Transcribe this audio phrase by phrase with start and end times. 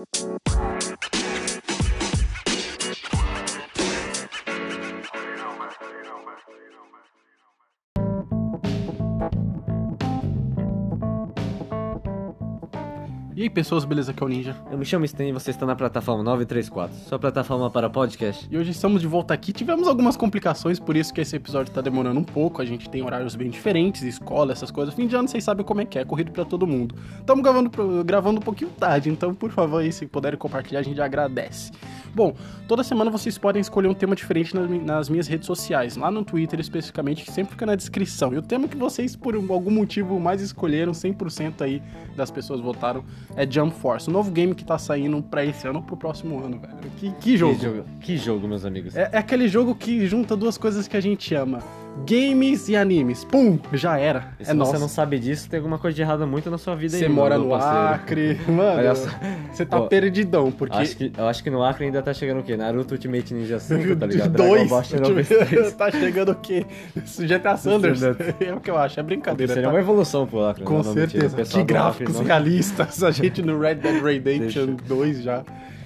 [0.00, 0.79] Música
[13.40, 14.10] E aí, pessoas, beleza?
[14.10, 14.54] Aqui é o Ninja.
[14.70, 18.46] Eu me chamo Sten e você está na plataforma 934, sua plataforma para podcast.
[18.50, 19.50] E hoje estamos de volta aqui.
[19.50, 22.60] Tivemos algumas complicações, por isso que esse episódio tá demorando um pouco.
[22.60, 24.94] A gente tem horários bem diferentes, escola, essas coisas.
[24.94, 26.94] Fim de ano, vocês sabem como é que é, corrido pra todo mundo.
[27.18, 27.70] Estamos gravando,
[28.04, 31.72] gravando um pouquinho tarde, então, por favor, aí, se puderem compartilhar, a gente agradece.
[32.14, 32.34] Bom,
[32.66, 35.96] toda semana vocês podem escolher um tema diferente nas, mi- nas minhas redes sociais.
[35.96, 38.32] Lá no Twitter, especificamente, que sempre fica na descrição.
[38.34, 41.82] E o tema que vocês, por algum motivo, mais escolheram, 100% aí
[42.16, 43.04] das pessoas votaram,
[43.36, 44.08] é Jump Force.
[44.08, 46.74] O novo game que tá saindo pra esse ano, pro próximo ano, velho.
[46.98, 47.54] Que, que jogo.
[47.56, 48.96] Que jogo, que jogo, meus amigos.
[48.96, 51.60] É, é aquele jogo que junta duas coisas que a gente ama:
[52.06, 53.24] games e animes.
[53.24, 54.28] Pum, já era.
[54.38, 56.74] E é se você não sabe disso, tem alguma coisa de errado muito na sua
[56.74, 57.76] vida aí, Você mora meu no parceiro.
[57.94, 58.94] Acre, mano.
[59.52, 60.76] Você tá Ó, perdidão, porque.
[60.76, 62.56] Acho que, eu acho que no Acre ainda tá chegando o quê?
[62.56, 64.30] Naruto Ultimate Ninja 5, tá ligado?
[64.32, 64.68] Dragon Dois.
[64.68, 65.72] Ball Xenoverse 3.
[65.74, 66.66] tá chegando o quê?
[67.18, 68.02] GTA Sanders.
[68.02, 69.52] é o que eu acho, é brincadeira.
[69.52, 69.74] Seria tá?
[69.74, 70.64] uma evolução pro Acre.
[70.64, 71.10] Com não, não, mentira.
[71.10, 71.34] certeza.
[71.34, 73.02] O pessoal Que gráficos Acre não- realistas.
[73.02, 74.84] A gente no Red Dead Redemption Deixa.
[74.88, 75.42] 2 já.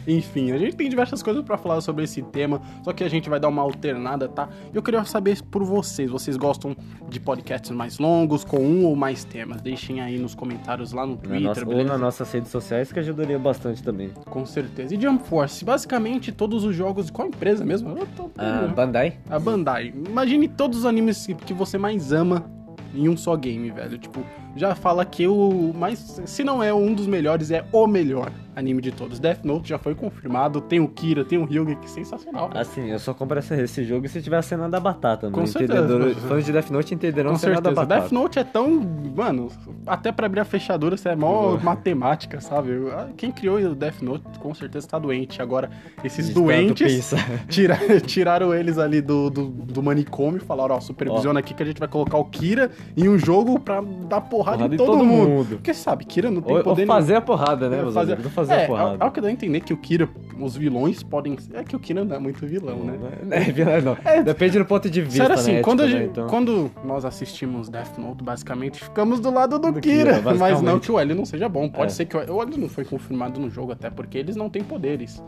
[0.06, 3.28] Enfim, a gente tem diversas coisas pra falar sobre esse tema, só que a gente
[3.30, 4.48] vai dar uma alternada, tá?
[4.72, 6.76] Eu queria saber por vocês, vocês gostam
[7.08, 9.60] de podcasts mais longos, com um ou mais temas?
[9.62, 11.88] Deixem aí nos comentários lá no Na Twitter, nossa, ou beleza?
[11.88, 14.10] nas nossas redes sociais, que ajudaria bastante também.
[14.26, 14.94] Com certeza.
[14.94, 17.10] E Jump Force, basicamente todos os jogos.
[17.10, 17.94] Qual empresa mesmo?
[18.16, 18.30] Tô...
[18.36, 19.18] Ah, Bandai?
[19.30, 19.92] A Bandai.
[20.08, 22.44] Imagine todos os animes que- que você mais ama
[22.94, 23.98] em um só game, velho.
[23.98, 24.24] Tipo,
[24.54, 26.20] já fala que o mais.
[26.26, 29.18] Se não é um dos melhores, é o melhor anime de todos.
[29.18, 30.60] Death Note já foi confirmado.
[30.60, 32.50] Tem o Kira, tem o Hyuga, que é sensacional.
[32.54, 35.46] Assim, eu só compro esse, jogo se tiver a cena da batata, Com mano.
[35.46, 35.84] certeza.
[35.84, 37.80] Entendedor- Fãs de Death Note entenderão Com a cena da certeza.
[37.86, 38.00] batata.
[38.02, 38.70] Death Note é tão.
[39.16, 39.48] Mano,
[39.86, 42.70] até pra abrir a fechadura, você é mó matemática, sabe?
[43.16, 45.40] Quem criou o Death Note com certeza tá doente.
[45.40, 45.70] Agora,
[46.02, 47.12] esses De doentes.
[47.48, 51.66] Tira- tiraram eles ali do, do, do manicômio e falaram, ó, supervisiona aqui que a
[51.66, 55.04] gente vai colocar o Kira em um jogo pra dar porrada, Porrada em todo, todo
[55.04, 55.28] mundo.
[55.30, 55.48] mundo.
[55.56, 57.82] Porque sabe, Kira não tem Ou, ou poder fazer a porrada, né, nenhum.
[57.82, 58.32] meus Fazer- amigos?
[58.44, 58.98] Não fazer é, a porrada.
[59.00, 60.08] É, é o que dá a entender que o Kira,
[60.40, 61.36] os vilões podem...
[61.52, 62.98] É que o Kira não é muito vilão, né?
[63.30, 63.96] É, vilão não.
[64.04, 64.22] É.
[64.22, 65.62] Depende do ponto de vista, Sério assim, né?
[65.62, 66.26] quando, a ética, né, gente- então.
[66.28, 70.14] quando nós assistimos Death Note, basicamente, ficamos do lado do, Do Kira.
[70.20, 71.68] Kira, mas não que o L não seja bom.
[71.68, 71.94] Pode É.
[71.94, 75.22] ser que o L não foi confirmado no jogo, até porque eles não têm poderes.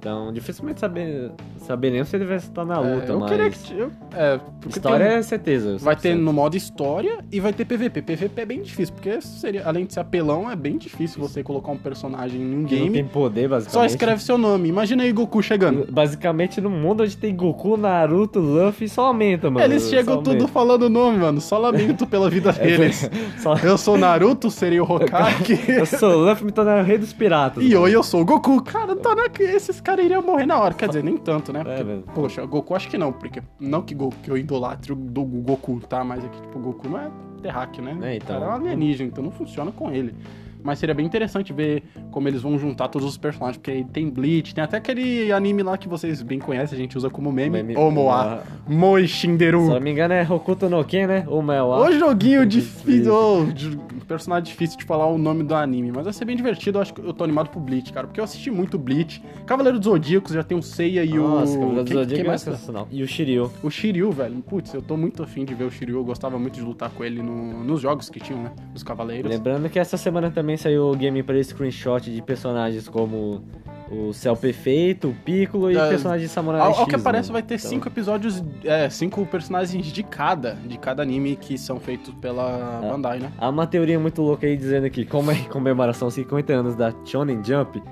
[0.00, 3.30] Então, dificilmente saber, saberemos se ele vai estar na É, luta, eu mas...
[3.30, 3.78] queria que...
[3.78, 5.76] Eu, é, História tem- é certeza.
[5.78, 6.20] Vai ter 100%.
[6.20, 8.00] no modo história e vai ter PVP.
[8.00, 11.70] PVP é bem difícil, porque seria, além de ser apelão, é bem difícil você colocar
[11.72, 12.92] um personagem em um Que não game.
[12.94, 13.74] tem poder, basicamente.
[13.74, 14.70] Só escreve seu nome.
[14.70, 15.86] Imagina aí Goku chegando.
[15.92, 19.62] Basicamente, no mundo onde tem Goku, Naruto, Luffy, só aumenta, mano.
[19.66, 20.48] Eles chegam tudo aumenta.
[20.48, 21.42] falando o nome, mano.
[21.42, 23.10] Só lamento pela vida É, deles.
[23.42, 23.54] só...
[23.58, 25.60] Eu sou Naruto, seria o Hokage.
[25.68, 27.62] Eu sou o Luffy, me tornando rei dos piratas.
[27.62, 28.62] E oi, eu sou o Goku.
[28.62, 29.24] Cara, tá na...
[29.38, 30.74] esses caras iriam morrer na hora.
[30.74, 31.60] Quer dizer, nem tanto, né?
[31.60, 32.04] É, Porque, velho.
[32.14, 35.80] poxa, Goku acho que não, porque não que, Goku, que eu idolatre o do Goku,
[35.80, 36.04] tá?
[36.04, 37.10] Mas é que, tipo, o Goku não é
[37.42, 37.96] terráqueo, né?
[38.02, 38.40] É, O então.
[38.40, 40.14] cara é um alienígena, então não funciona com ele.
[40.62, 44.08] Mas seria bem interessante ver como eles vão juntar todos os personagens, porque aí tem
[44.08, 47.50] Bleach, tem até aquele anime lá que vocês bem conhecem, a gente usa como meme,
[47.62, 49.64] Meme- Omoa, Moi Shinderu.
[49.66, 51.24] Se não me engano, é Hokuto no Ken, né?
[51.42, 53.46] Mel O joguinho difícil.
[53.46, 56.78] difícil, um personagem difícil de falar o nome do anime, mas vai ser bem divertido,
[56.78, 59.22] eu acho que eu tô animado pro Bleach, cara, porque eu assisti muito Bleach.
[59.46, 61.60] Cavaleiro dos Zodíacos já tem o Seiya e Nossa, o...
[61.60, 62.40] Cavaleiro do quem- Zodíaco quem é mais?
[62.42, 62.88] sensacional.
[62.90, 63.50] E o Shiryu.
[63.62, 64.36] O Shiryu, velho.
[64.42, 65.96] Putz, eu tô muito afim de ver o Shiryu.
[65.98, 68.50] Eu gostava muito de lutar com ele no- nos jogos que tinham, né?
[68.72, 69.30] Dos Cavaleiros.
[69.30, 73.42] Lembrando que essa semana também saiu o gameplay screenshot de personagens como
[73.90, 76.78] o Céu Perfeito, o Piccolo e É, personagens de Samurai Ao, X.
[76.80, 77.32] ao que parece, mano.
[77.32, 81.80] vai ter Então, cinco episódios, é, cinco personagens de cada, de cada anime que são
[81.80, 82.88] feitos pela É.
[82.88, 83.32] Bandai, né?
[83.36, 86.76] Há uma teoria muito louca aí dizendo que, como é em comemoração aos 50 anos
[86.76, 87.82] da Shonen Jump,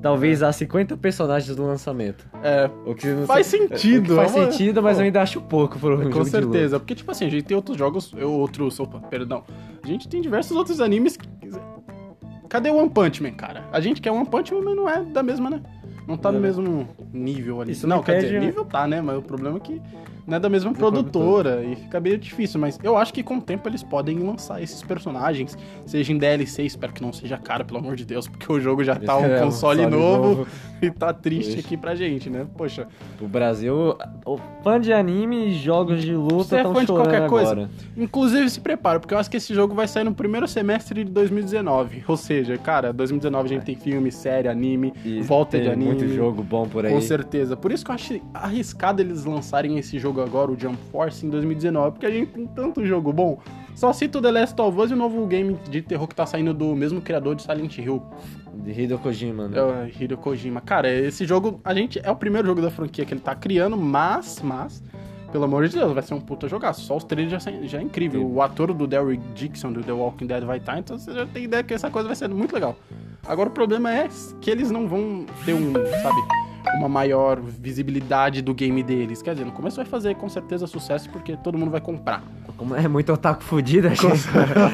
[0.00, 2.26] talvez há 50 personagens no lançamento.
[2.42, 5.02] É, O que Faz sei- sentido, o que faz é uma- sentido, mas Pô.
[5.02, 6.80] eu ainda acho pouco por um com certeza.
[6.80, 9.44] Porque, tipo assim, a gente tem outros jogos, eu, outros, opa, perdão.
[9.82, 11.28] A gente tem diversos outros animes que...
[12.52, 13.64] Cadê o One Punch Man, cara?
[13.72, 15.62] A gente quer One Punch Man, mas não é da mesma, né?
[16.06, 16.48] Não tá no Não, né?
[16.48, 17.72] mesmo nível ali.
[17.72, 19.00] Isso não, quer dizer, impede- nível tá, né?
[19.00, 19.80] Mas o problema é que
[20.26, 22.60] não é da mesma produtora e fica meio difícil.
[22.60, 26.62] Mas eu acho que com o tempo eles podem lançar esses personagens, seja em DLC,
[26.64, 29.24] espero que não seja caro, pelo amor de Deus, porque o jogo já tá um
[29.24, 30.46] É, console, novo, novo.
[30.82, 31.60] e tá triste Ixi.
[31.60, 32.46] aqui pra gente, né?
[32.56, 32.86] Poxa,
[33.20, 37.28] O Brasil, o fã de anime e jogos de luta Você é fã de qualquer
[37.28, 37.52] coisa?
[37.52, 37.70] agora.
[37.96, 41.10] Inclusive, se prepara, porque eu acho que esse jogo vai sair no primeiro semestre de
[41.10, 42.04] 2019.
[42.06, 45.84] Ou seja, cara, 2019 a gente tem filme, série, anime, E volta de anime.
[45.94, 46.92] muito jogo bom por aí.
[46.92, 47.56] Com certeza.
[47.56, 51.30] Por isso que eu acho arriscado eles lançarem esse jogo agora, o Jump Force, em
[51.30, 53.40] 2019, porque a gente tem tanto jogo bom.
[53.74, 56.52] Só cito The Last of Us e o novo game de terror que tá saindo
[56.52, 58.02] do mesmo criador de Silent Hill,
[58.52, 59.58] De Hideo Kojima, né?
[59.58, 60.60] é Hideo Kojima.
[60.60, 63.76] Cara, esse jogo, a gente, é o primeiro jogo da franquia que ele tá criando,
[63.76, 64.82] mas, mas,
[65.32, 66.82] pelo amor de Deus, vai ser um puta jogaço.
[66.82, 68.20] Só os trailers já, já é incrível.
[68.20, 68.32] Sim.
[68.32, 71.44] O ator do Derrick Dixon, do The Walking Dead, vai estar, então você já tem
[71.44, 72.76] ideia que essa coisa vai ser muito legal.
[73.26, 74.08] Agora o problema é
[74.40, 75.72] que eles não vão ter um,
[76.02, 76.41] sabe,
[76.78, 79.20] uma maior visibilidade do game deles.
[79.22, 82.22] Quer dizer, no começo vai fazer com certeza sucesso porque todo mundo vai comprar.
[82.56, 84.28] Como é muito otaku fudido, gente.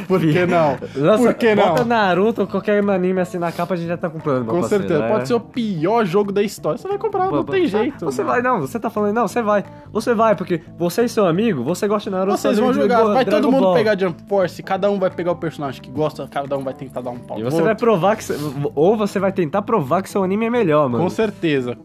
[0.06, 0.76] Por que não?
[0.94, 1.68] Lança, Por que não?
[1.68, 4.84] Bota Naruto ou qualquer anime assim na capa, a gente já tá comprando, Com parceiro,
[4.84, 5.04] certeza.
[5.04, 5.08] é.
[5.08, 6.76] Pode ser o pior jogo da história.
[6.76, 8.04] Você vai comprar, não Pô, tem pô, jeito.
[8.04, 8.32] Você mano.
[8.34, 9.64] vai, não, você tá falando, não, você vai.
[9.90, 12.36] Você vai, porque você e seu amigo, você gosta de Naruto.
[12.36, 13.74] Vocês vão jogar, vai de todo Dragon mundo Ball.
[13.74, 17.00] pegar Jump Force, cada um vai pegar o personagem que gosta, cada um vai tentar
[17.00, 17.38] dar um pau.
[17.38, 18.24] E você vai provar que.
[18.24, 18.36] você-
[18.74, 21.02] Ou você vai tentar provar que seu anime é melhor, mano.
[21.04, 21.77] Com certeza.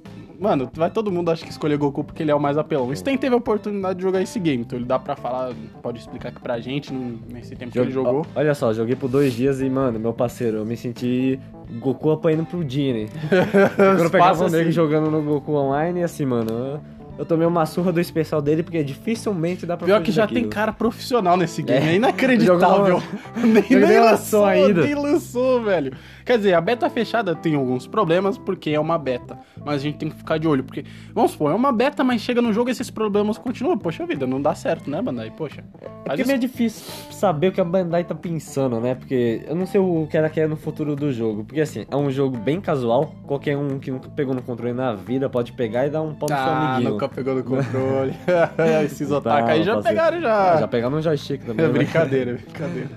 [0.44, 2.90] Mano, vai todo mundo acho que escolher Goku porque ele é o mais apelão.
[2.90, 6.00] O Sten teve a oportunidade de jogar esse game, então ele dá pra falar, pode
[6.00, 8.26] explicar aqui pra gente nesse tempo que ele jogou.
[8.36, 11.40] Olha só, joguei por dois dias e, mano, meu parceiro, eu me senti
[11.80, 13.08] Goku apanhando pro Disney.
[13.78, 14.72] Quando eu pegava o nego assim.
[14.74, 16.82] jogando no Goku Online, e assim, mano, eu,
[17.18, 20.42] eu tomei uma surra do especial dele, porque dificilmente dá pra Pior que já daquilo.
[20.42, 21.92] tem cara profissional nesse game, É.
[21.92, 23.02] é, inacreditável.
[23.38, 24.14] nem, nem lançou
[24.44, 24.82] lançou ainda.
[24.84, 25.94] Nem lançou, velho.
[26.26, 29.38] Quer dizer, a beta fechada tem alguns problemas, porque é uma beta.
[29.66, 32.22] Mas a gente tem que ficar de olho, porque, vamos supor, é uma beta, mas
[32.22, 33.78] chega no jogo e esses problemas continuam.
[33.78, 35.32] Poxa vida, não dá certo, né, Bandai?
[35.36, 35.64] Poxa.
[36.04, 36.28] Porque é isso.
[36.28, 38.96] meio difícil saber o que a Bandai tá pensando, né?
[38.96, 41.44] Porque eu não sei o que ela quer no futuro do jogo.
[41.44, 43.14] Porque assim, é um jogo bem casual.
[43.28, 46.30] Qualquer um que nunca pegou no controle na vida pode pegar e dar um pau
[46.30, 46.92] no seu Ah, amiguinho.
[47.04, 48.14] Nunca pegou no controle.
[48.86, 49.84] Esses Tá, otaku aí já parceiro.
[49.84, 50.58] pegaram já.
[50.58, 51.66] Já pegaram no joystick também.
[51.66, 51.74] É né?
[51.74, 52.90] brincadeira, é brincadeira.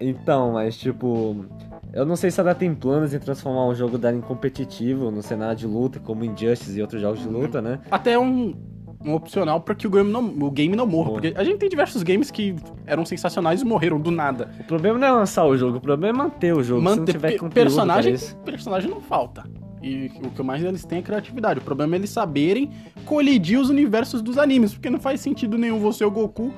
[0.00, 1.44] Então, mas tipo.
[1.92, 5.22] Eu não sei se ela tem planos em transformar um jogo dela em competitivo no
[5.22, 7.80] cenário de luta, como Injustice e outros jogos de luta, né?
[7.90, 8.54] Até um,
[9.02, 11.12] um opcional pra que o game não, o game não morra.
[11.12, 12.54] Porque a gente tem diversos games que
[12.86, 14.50] eram sensacionais e morreram do nada.
[14.60, 16.80] O problema não é lançar o jogo, o problema é manter o jogo.
[16.82, 19.44] se não Manter, tiver conteúdo personagem, personagem não falta.
[19.82, 21.60] E o que mais eles têm é criatividade.
[21.60, 22.70] O problema é eles saberem
[23.04, 24.74] colidir os universos dos animes.
[24.74, 26.52] Porque não faz sentido nenhum você, o Goku,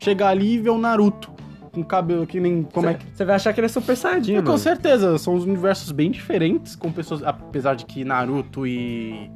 [0.00, 1.32] chegar ali e ver o Naruto.
[1.72, 2.62] Com cabelo que nem.
[2.62, 3.04] Como é que.
[3.12, 6.76] Você vai achar que ele é super saiyajin, com certeza, são os universos bem diferentes,
[6.76, 7.24] com pessoas.
[7.24, 9.28] Apesar de que Naruto e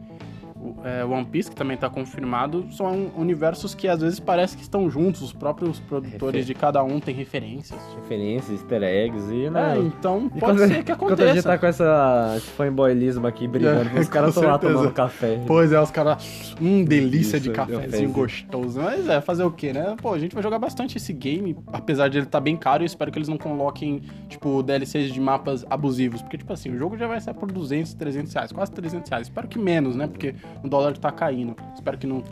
[0.85, 4.89] é, One Piece, que também tá confirmado, são universos que às vezes parece que estão
[4.91, 7.79] juntos, os próprios produtores Refer- de cada um têm referências.
[7.97, 9.77] Referências, easter eggs e, né?
[9.77, 11.49] É, então E pode ser que Quando a gente aconteça.
[11.49, 15.41] tá com essa esse fanboylismo aqui brigando, É, os caras estão lá tomando café.
[15.47, 16.55] Pois é, os caras.
[16.61, 18.81] Hum, delícia de Delícia, cafezinho gostoso.
[18.81, 19.97] Mas é, fazer o quê, né?
[20.01, 22.87] Pô, a gente vai jogar bastante esse game, apesar de ele estar bem caro, eu
[22.87, 26.21] espero que eles não coloquem, tipo, DLCs de mapas abusivos.
[26.23, 29.27] Porque, tipo assim, o jogo já vai sair por 200, 300 reais, quase 300 reais.
[29.29, 30.07] Espero que menos, né?
[30.07, 31.55] Porque o dólar tá caindo.
[31.75, 32.23] Espero que no,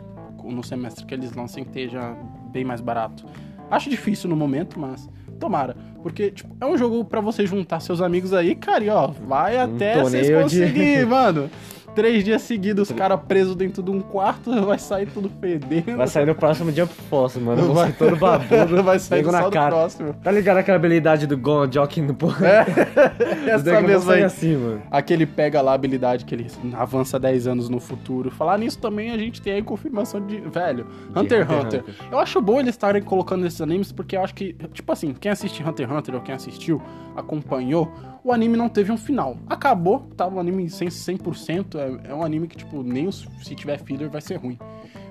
[0.43, 2.15] no semestre que eles lancem esteja
[2.51, 3.25] bem mais barato.
[3.69, 5.09] Acho difícil no momento, mas.
[5.39, 9.05] Tomara, porque tipo, é um jogo pra você juntar seus amigos aí, cara, e ó,
[9.05, 11.47] vai até vocês torneio de- conseguirem, mano.
[11.97, 15.97] Três dias seguidos, os caras presos dentro de um quarto, vai sair tudo fedendo.
[15.97, 17.73] Vai sair no próximo Jump Force, mano.
[17.73, 18.83] Vai- todo babudo.
[18.85, 19.75] vai sair só na cara.
[19.75, 20.13] próximo.
[20.13, 22.47] Tá ligado aquela habilidade do Gon Jockey no porra?
[22.47, 22.65] É,
[23.49, 24.23] essa mesma aí.
[24.23, 24.83] assim, mano.
[24.91, 28.29] Aquele pega lá a habilidade que ele avança 10 anos no futuro.
[28.29, 30.39] Falar nisso também, a gente tem aí confirmação de.
[30.39, 30.85] Velho,
[31.15, 31.95] De Hunter x Hunter Hunter.
[32.11, 35.31] Eu acho bom eles estarem colocando esses animes, porque eu acho que, tipo assim, quem
[35.31, 36.79] assiste Hunter x Hunter ou quem assistiu,
[37.15, 37.91] acompanhou,
[38.27, 39.37] o anime não teve um final.
[39.47, 40.27] Acabou, tá?
[40.27, 41.75] O anime sem 100%.
[42.05, 44.57] É, é um anime que, tipo, nem os, se tiver filler vai ser ruim.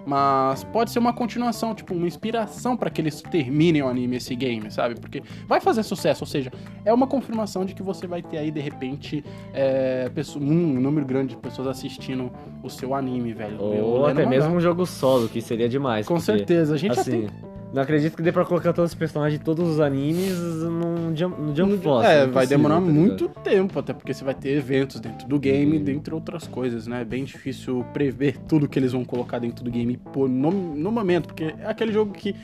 [0.04, 4.36] Mas pode ser uma continuação, tipo, uma inspiração pra que eles terminem o anime, esse
[4.36, 4.94] game, sabe?
[5.00, 6.52] Porque vai fazer sucesso, ou seja,
[6.84, 10.48] é uma confirmação de que você vai ter aí, de repente, é, pessoa- um
[10.80, 12.30] número grande de pessoas assistindo
[12.62, 13.60] o seu anime, velho.
[13.60, 16.06] Ou até mesmo um jogo solo, que seria demais.
[16.06, 17.30] Com porque, certeza, a gente já Assim, tem.
[17.72, 21.40] Não acredito que dê pra colocar todos os personagens de todos os animes num Jump,
[21.40, 22.06] num jump Force.
[22.06, 25.38] É, impossível, vai demorar tá muito tempo, até porque você vai ter eventos dentro do
[25.38, 25.84] game, Uhum.
[25.84, 27.02] dentre outras coisas, né?
[27.02, 30.90] É bem difícil prever tudo que eles vão colocar dentro do game por, no, no
[30.92, 32.34] momento, porque é aquele jogo que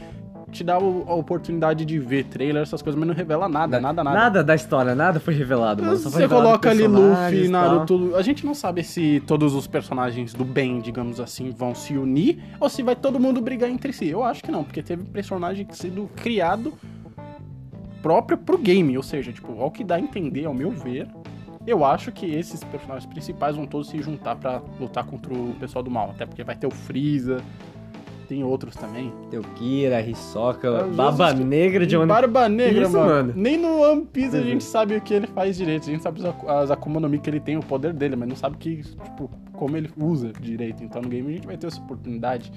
[0.52, 4.04] te dá o- a oportunidade de ver trailer, essas coisas, mas não revela nada, nada,
[4.04, 4.16] nada.
[4.16, 5.97] Nada da história, nada foi revelado, mano.
[5.97, 7.73] Só foi Você revelado coloca ali Luffy, e tal.
[7.73, 8.14] Naruto.
[8.16, 12.38] A gente não sabe se todos os personagens do bem, digamos assim, vão se unir
[12.61, 14.06] ou se vai todo mundo brigar entre si.
[14.09, 16.73] Eu acho que não, porque teve personagem sendo criado
[18.02, 21.09] próprio pro game, ou seja, tipo, ao que dá a entender, ao meu ver,
[21.66, 25.82] eu acho que esses personagens principais vão todos se juntar pra lutar contra o pessoal
[25.85, 27.40] do mal, até porque vai ter o Freeza,
[28.23, 29.12] tem outros também.
[29.31, 32.07] Tem o Kira, Hisoka, Baba vezes- Negra de onde...
[32.07, 33.09] Barba Negra, Isso, mano.
[33.11, 33.33] mano.
[33.37, 34.45] Nem no One Piece a Uhum.
[34.47, 35.83] gente sabe o que ele faz direito.
[35.88, 38.29] A gente sabe as, as Akuma no Mi que ele tem, o poder dele, mas
[38.29, 40.83] não sabe que, tipo, como ele usa direito.
[40.83, 42.52] Então no game a gente vai ter essa oportunidade.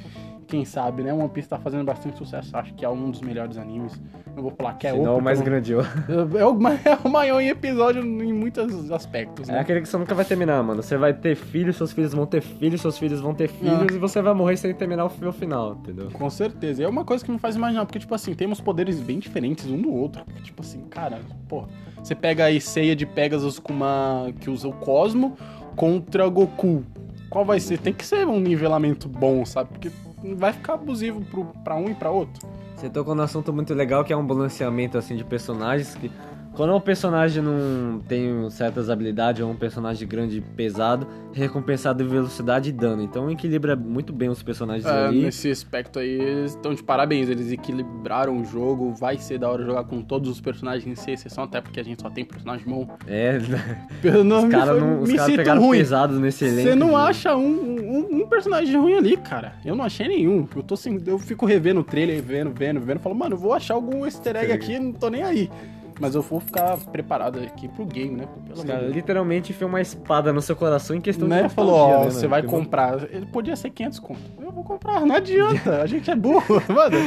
[0.47, 1.11] Quem sabe, né?
[1.11, 2.55] One Piece tá fazendo bastante sucesso.
[2.55, 3.99] Acho que é um dos melhores animes.
[4.35, 5.01] Não vou falar que é Se o.
[5.03, 5.89] não, o porque mais não- grandioso.
[6.07, 9.59] É o, é o maior em episódio em muitos aspectos, É né?
[9.59, 10.83] aquele que você nunca vai terminar, mano.
[10.83, 13.93] Você vai ter filhos, seus filhos vão ter filhos, seus filhos vão ter filhos, Ah.
[13.93, 16.09] e você vai morrer sem terminar o fi- o final, entendeu?
[16.11, 16.81] Com certeza.
[16.81, 19.65] E é uma coisa que me faz imaginar, porque, tipo assim, temos poderes bem diferentes
[19.65, 20.23] um do outro.
[20.43, 21.67] Tipo assim, cara, porra.
[22.03, 24.31] Você pega aí ceia de Pegasus com uma.
[24.39, 25.35] que usa o Cosmo
[25.75, 26.83] contra Goku.
[27.29, 27.79] Qual vai ser?
[27.79, 29.69] Tem que ser um nivelamento bom, sabe?
[29.71, 29.89] Porque
[30.33, 32.47] vai ficar abusivo pro, pra um e pra outro.
[32.75, 36.11] Você tocou num assunto muito legal que é um balanceamento assim de personagens que
[36.55, 42.01] quando um personagem não tem certas habilidades ou um personagem grande e pesado, é recompensado
[42.01, 43.01] em velocidade e dano.
[43.03, 45.21] Então equilibra muito bem os personagens É, ali.
[45.23, 47.29] nesse aspecto aí, eles estão de parabéns.
[47.29, 48.93] Eles equilibraram o jogo.
[48.93, 52.01] Vai ser da hora jogar com todos os personagens sem exceção, até porque a gente
[52.01, 52.87] só tem personagem bom.
[53.05, 53.37] É,
[54.03, 54.81] Eu não os caras
[55.25, 55.77] sinto pegaram ruim.
[55.77, 56.69] pesados nesse elenco.
[56.69, 59.55] Você não acha um, um, um personagem ruim ali, cara.
[59.65, 60.47] Eu não achei nenhum.
[60.55, 62.99] Eu, tô sem, eu fico revendo o trailer, vendo, vendo, vendo.
[62.99, 65.49] Falo, mano, vou achar algum easter egg aqui, não tô nem aí.
[65.99, 68.27] Mas eu vou ficar preparado aqui pro game, né?
[68.45, 71.43] Pelo Os caras literalmente enfiam uma espada no seu coração em questão Né?
[71.43, 72.29] de Falou, ó, né, você mano?
[72.29, 73.03] vai Porque não- comprar.
[73.11, 74.19] Ele podia ser 500 conto.
[74.41, 75.81] Eu vou comprar, não adianta.
[75.81, 76.97] A gente é burro, mano.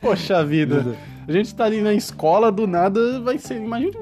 [0.00, 0.94] Poxa vida.
[1.26, 3.56] A gente tá ali na escola, do nada vai ser.
[3.56, 3.92] Imagina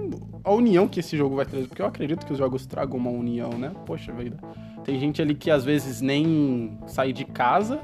[0.42, 1.68] a união que esse jogo vai trazer.
[1.68, 3.70] Porque eu acredito que os jogos tragam uma união, né?
[3.86, 4.36] Poxa vida.
[4.84, 7.78] Tem gente ali que às vezes nem sai de casa.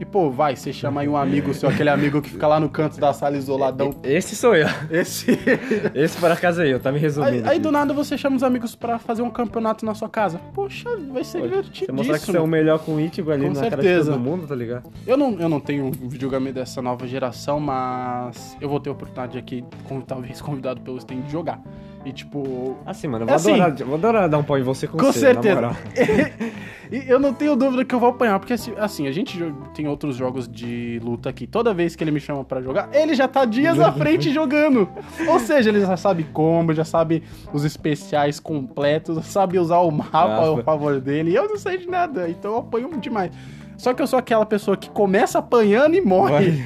[0.00, 2.68] E, pô, vai, você chama aí um amigo seu, aquele amigo que fica lá no
[2.68, 3.92] canto da sala isoladão.
[4.04, 4.68] Esse sou eu.
[4.90, 5.36] Esse.
[5.92, 7.36] Esse por acaso é eu, tá me Aí, resumindo.
[7.48, 7.58] aí aqui.
[7.58, 10.38] do nada você chama os amigos pra fazer um campeonato na sua casa.
[10.54, 11.86] Poxa, vai ser divertido.
[11.86, 13.82] Você mostrar que você é o melhor com o Ichigo ali Com na cara de
[13.82, 14.12] certeza.
[14.12, 14.88] todo mundo, tá ligado?
[15.04, 18.92] Eu não, eu não tenho um videogame dessa nova geração, mas eu vou ter a
[18.92, 21.60] oportunidade aqui, com, talvez convidado pelo Steam, de jogar.
[22.08, 22.74] E tipo.
[22.86, 23.60] Assim, mano, eu É vou, assim.
[23.60, 25.76] adorar, vou adorar dar um pau em você com, Com você, certeza.
[26.90, 29.38] e eu não tenho dúvida que eu vou apanhar, porque assim, assim, a gente
[29.74, 31.46] tem outros jogos de luta aqui.
[31.46, 34.88] Toda vez que ele me chama pra jogar, ele já tá dias à frente jogando.
[35.28, 37.22] Ou seja, ele já sabe combo, já sabe
[37.52, 40.60] os especiais completos, sabe usar o mapa Nossa.
[40.62, 41.32] a favor dele.
[41.32, 43.30] E eu não sei de nada, então eu apanho demais.
[43.76, 46.64] Só que eu sou aquela pessoa que começa apanhando e morre.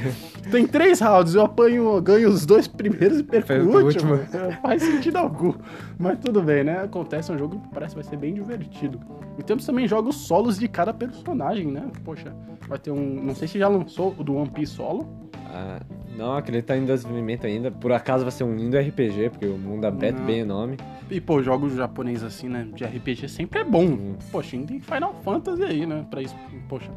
[0.50, 4.14] Tem três rounds, eu apanho, ganho os dois primeiros e perco o último.
[4.14, 4.36] último.
[4.36, 5.54] É, Faz sentido algum.
[5.98, 6.82] Mas tudo bem, né?
[6.82, 9.00] Acontece, é um jogo que parece que vai ser bem divertido.
[9.38, 11.84] E temos também jogos solos de cada personagem, né?
[12.04, 12.34] Poxa,
[12.68, 13.22] vai ter um.
[13.22, 15.08] Não sei se já lançou o do One Piece solo.
[15.54, 15.80] Ah,
[16.16, 17.70] não, aquele tá em desenvolvimento ainda.
[17.70, 20.26] Por acaso vai ser um lindo RPG, porque o mundo aberto Não.
[20.26, 20.76] bem o nome.
[21.10, 22.66] E, pô, jogos japoneses assim, né?
[22.74, 23.84] De RPG sempre é bom.
[23.84, 24.16] Hum.
[24.30, 26.06] Poxa, ainda tem Final Fantasy aí, né?
[26.10, 26.34] Pra isso.
[26.68, 26.90] Poxa.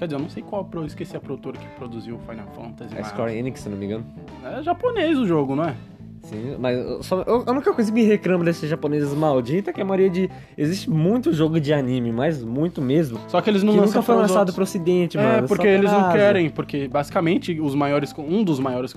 [0.00, 0.64] Quer dizer, eu não sei qual.
[0.64, 2.94] pro- Esqueci a produtora que produziu o Final Fantasy.
[2.96, 4.04] É mas- Square Enix, se não me engano.
[4.42, 5.74] É japonês o jogo, não é?
[6.22, 9.72] Sim, mas eu só, eu- a única coisa que me reclamo desses japoneses malditos é
[9.74, 10.30] que a maioria de.
[10.56, 13.18] Existe muito jogo de anime, mas muito mesmo.
[13.28, 14.54] Só que eles não que nunca foi lançado outros.
[14.54, 15.48] pro ocidente, É, mano.
[15.48, 18.94] porque só eles não querem, porque basicamente os maiores, um dos maiores,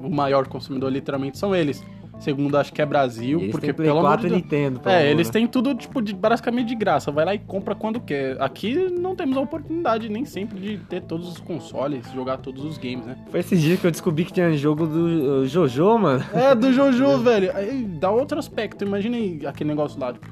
[0.00, 1.82] o maior consumidor literalmente são eles.
[2.20, 4.42] Segundo, acho que é Brasil, Eles porque pelo amor 4 de e Deus.
[4.42, 4.80] Nintendo.
[4.80, 5.32] pelo É, amor, eles né?
[5.32, 7.10] têm tudo, tipo, de, basicamente de graça.
[7.12, 8.40] Vai lá e compra quando quer.
[8.42, 12.76] Aqui não temos a oportunidade nem sempre de ter todos os consoles, jogar todos os
[12.76, 13.16] games, né?
[13.30, 16.24] Foi esse dia que eu descobri que tinha jogo do uh, Jojo, mano.
[16.34, 17.50] É, do Jojo, velho.
[17.54, 18.84] Aí dá outro aspecto.
[18.84, 20.26] Imagina aí aquele negócio lá, tipo,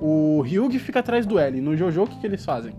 [0.00, 1.60] o Ryug fica atrás do L.
[1.60, 2.72] No Jojo, o que, que eles fazem?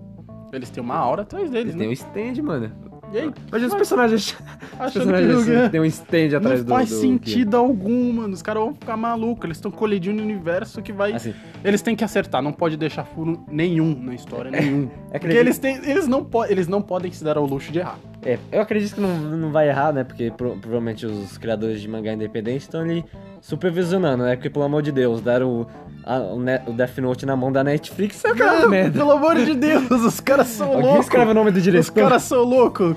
[0.52, 1.80] Eles têm uma aura atrás deles, Eles né?
[1.80, 1.94] têm um
[2.34, 2.72] stand, mano.
[3.14, 4.38] E aí, Imagina os personagens.
[4.82, 5.70] Os que personagens Ryug é...
[5.70, 6.74] tem um stand atrás Não do.
[6.74, 8.34] faz do- sentido algum, mano.
[8.34, 9.44] Os caras vão ficar malucos.
[9.46, 11.14] Eles estão colidindo no universo que vai.
[11.14, 14.90] Assim, Eles têm que acertar, não pode deixar furo nenhum na história, nenhum.
[15.12, 17.80] é Porque eles, têm, eles, não po eles não podem se dar ao luxo de
[17.80, 18.00] errar.
[18.24, 20.04] É, eu acredito que não, não vai errar, né?
[20.04, 23.04] Porque pro- provavelmente os criadores de mangá independentes estão ali
[23.42, 24.36] supervisionando, né?
[24.36, 25.68] Porque, pelo amor de Deus, deram o,
[26.06, 29.00] a- o, Ne- o Death Note na mão da Netflix, é Não, merda.
[29.00, 31.06] Pelo amor de Deus, os caras são Alguém loucos.
[31.06, 31.92] escreve o nome do Os diretor?
[31.94, 32.96] caras são loucos.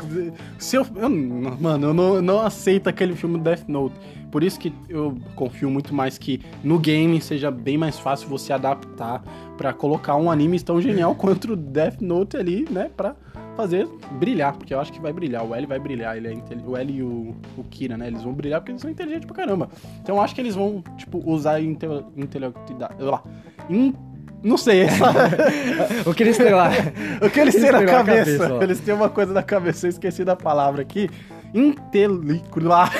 [0.59, 3.95] Se eu, eu- mano, eu não, eu não aceito aquele filme Death Note.
[4.35, 8.53] Por isso que eu confio muito mais que no game seja bem mais fácil você
[8.53, 9.23] adaptar
[9.57, 12.91] pra colocar um anime tão genial quanto o Death Note ali, né?
[12.97, 13.15] Pra
[13.57, 13.87] fazer
[14.19, 15.45] brilhar, porque eu acho que vai brilhar.
[15.45, 16.35] O L vai brilhar, ele é
[16.67, 18.09] o L e o, o Kira, né?
[18.09, 19.69] Eles vão brilhar porque eles são inteligentes pra caramba.
[20.03, 21.87] Então eu acho que eles vão, tipo, usar inte
[22.17, 23.01] intelectualidade.
[23.05, 23.23] Lá.
[23.71, 23.95] In-
[24.43, 25.13] não sei, essa,
[26.11, 26.71] O que eles têm lá?
[27.25, 28.37] o que eles têm na cabeça.
[28.49, 31.09] cabeça, eles têm uma coisa na cabeça, eu esqueci da palavra aqui.
[31.55, 32.91] Intelicular.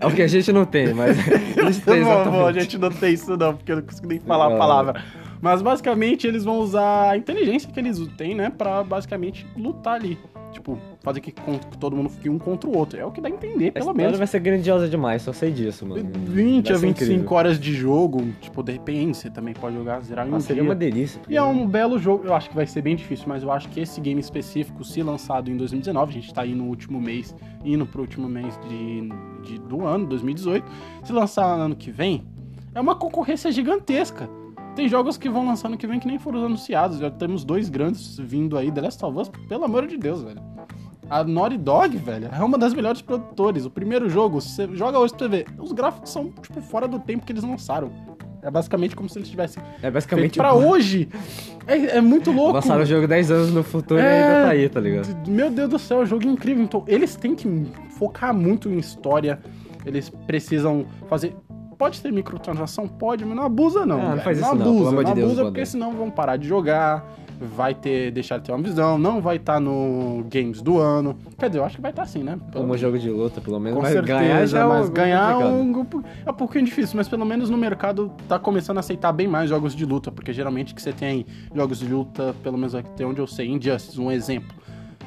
[0.00, 1.16] É o que a gente não tem, mas
[1.56, 4.18] eles têm Bom, bom, a gente não tem isso não, porque eu não consigo nem
[4.20, 4.58] falar a Não.
[4.58, 5.04] palavra.
[5.40, 10.18] Mas basicamente eles vão usar a inteligência que eles têm, né, pra basicamente lutar ali.
[10.52, 11.32] Tipo, fazer que,
[11.80, 12.98] todo mundo fique um contra o outro.
[13.00, 14.18] É o que dá a entender, pelo menos.
[14.18, 16.08] vai ser grandiosa demais, só sei disso, mano.
[16.26, 17.36] 20 Vai a ser 25 incrível.
[17.36, 20.70] horas de jogo, tipo, de repente você também pode jogar, zerar em um seria dia.
[20.70, 21.20] uma delícia.
[21.28, 23.68] E é um belo jogo, eu acho que vai ser bem difícil, mas eu acho
[23.68, 27.34] que esse game específico, se lançado em 2019, a gente tá aí no último mês,
[27.64, 29.08] indo pro último mês de,
[29.42, 30.64] de- do ano, 2018,
[31.04, 32.24] se lançar ano que vem,
[32.74, 34.28] é uma concorrência gigantesca.
[34.74, 37.68] Tem jogos que vão lançar ano que vem que nem foram anunciados, já temos dois
[37.68, 40.40] grandes vindo aí, The Last of Us, pelo amor de Deus, velho.
[41.10, 43.66] A Naughty Dog, velho, é uma das melhores produtores.
[43.66, 46.98] O primeiro jogo, você joga hoje pra você ver, os gráficos são, tipo, fora do
[46.98, 47.90] tempo que eles lançaram.
[48.40, 50.36] É basicamente como se eles tivessem É basicamente.
[50.38, 51.08] pra hoje.
[51.66, 52.54] É, é muito louco.
[52.54, 54.22] Lançaram o jogo 10 anos no futuro e É.
[54.24, 55.28] ainda tá aí, tá ligado?
[55.30, 56.64] Meu Deus do céu, é um jogo incrível.
[56.64, 57.66] Então, eles têm que
[57.98, 59.38] focar muito em história.
[59.84, 61.36] Eles precisam fazer.
[61.82, 62.86] Pode ter microtransação?
[62.86, 64.00] Pode, mas não abusa, não.
[64.00, 65.44] Ah, não faz isso não, abusa, de não Deus, abusa, Bandai.
[65.46, 67.04] porque senão vão parar de jogar.
[67.40, 71.16] Vai ter, deixar de ter uma visão, não vai estar no Games do ano.
[71.36, 72.38] Quer dizer, eu acho que vai estar sim, né?
[72.52, 73.78] Pelo- Como jogo de luta, pelo menos.
[73.78, 75.86] com mas certeza, ganhar já é mas um- ganhar é um,
[76.24, 79.50] é um pouquinho difícil, mas pelo menos no mercado tá começando a aceitar bem mais
[79.50, 83.18] jogos de luta, porque geralmente que você tem jogos de luta, pelo menos até onde
[83.20, 84.54] eu sei, Injustice, um exemplo,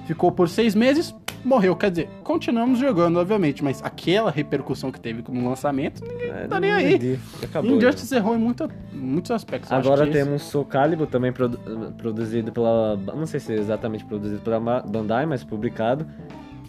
[0.05, 5.21] ficou por seis meses, morreu, quer dizer, continuamos jogando, obviamente, mas aquela repercussão que teve
[5.21, 7.19] como lançamento, ninguém É, tá nem aí.
[7.43, 7.71] Acabou.
[7.77, 9.71] Injustice errou em muita, muitos aspectos.
[9.71, 11.59] Agora esse- temos Soul Calibur, também produ-
[11.97, 12.95] produzido pela.
[12.97, 16.05] Não sei se é exatamente produzido pela Bandai, mas publicado.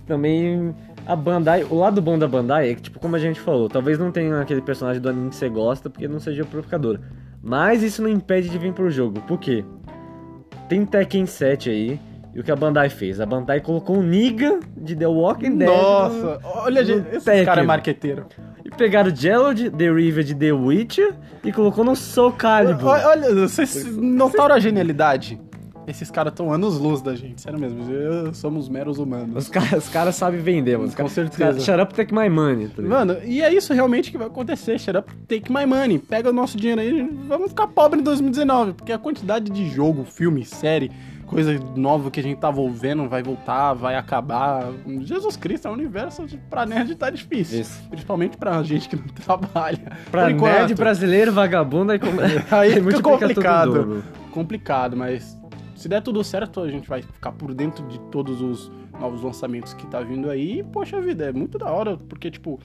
[0.06, 0.74] Também
[1.04, 1.64] a Bandai.
[1.64, 4.40] O lado bom da Bandai é que, tipo, como a gente falou, talvez não tenha
[4.40, 7.00] aquele personagem do anime que você gosta, porque não seja purificador.
[7.42, 9.20] Mas isso não impede de vir pro jogo.
[9.22, 9.64] Por quê?
[10.68, 12.00] Tem Tekken 7 aí.
[12.36, 13.18] E o que a Bandai fez?
[13.18, 15.70] A Bandai colocou o Niga de The Walking Dead.
[15.70, 18.26] Nossa, olha, no gente, esse cara é marqueteiro.
[18.62, 22.88] E pegaram o Gerald, The River de The Witcher e colocou no Soul Calibur.
[22.88, 25.40] Olha, olha, vocês notaram a genialidade?
[25.86, 27.88] Esses caras estão anos luz da gente, sério mesmo.
[27.90, 29.44] Eu- somos meros humanos.
[29.44, 30.88] Os caras os caras sabem vender, mano.
[30.88, 31.36] Os Com caras- certeza.
[31.58, 32.66] os caras- Shut up, take my money.
[32.68, 32.82] Tá?
[32.82, 34.78] Mano, e é isso realmente que vai acontecer.
[34.80, 35.98] Shut up, take my money.
[36.00, 38.72] Pega o nosso dinheiro aí, vamos ficar pobre em 2019.
[38.72, 40.90] Porque a quantidade de jogo, filme, série,
[41.26, 44.70] coisa nova que a gente tava vendo vai voltar, vai acabar.
[45.00, 47.60] Jesus Cristo, é um universo de- pra nerd tá difícil.
[47.60, 47.82] Isso.
[47.88, 49.92] Principalmente pra gente que não trabalha.
[50.10, 50.52] Pra enquanto.
[50.52, 51.98] nerd brasileiro, vagabundo, aí.
[52.50, 54.04] Aí fica em complicado.
[54.30, 55.36] complicado, mas
[55.74, 59.74] se der tudo certo, a gente vai ficar por dentro de todos os novos lançamentos
[59.74, 60.60] que tá vindo aí.
[60.60, 62.58] E, poxa vida, é muito da hora, porque, tipo,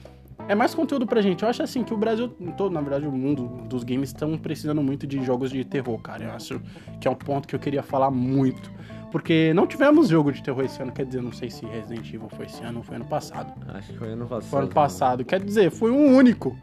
[0.48, 1.42] é mais conteúdo pra gente.
[1.42, 4.82] Eu acho assim que o Brasil, todo, na verdade, o mundo dos games estão precisando
[4.82, 6.24] muito de jogos de terror, cara.
[6.24, 6.60] Eu acho
[7.00, 8.70] que é um ponto que eu queria falar muito.
[9.10, 12.28] Porque não tivemos jogo de terror esse ano, quer dizer, não sei se Resident Evil
[12.30, 13.52] foi esse ano ou foi ano passado.
[13.74, 14.50] Acho que foi ano passado.
[14.50, 16.56] Foi ano passado, quer dizer, foi um único.